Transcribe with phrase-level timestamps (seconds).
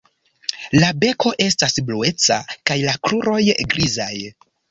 [0.83, 2.39] La beko estas blueca
[2.71, 3.39] kaj la kruroj
[3.75, 4.13] grizaj.